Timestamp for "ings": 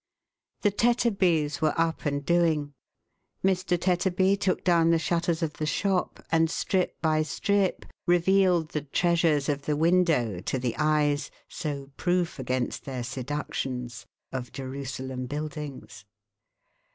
15.57-16.05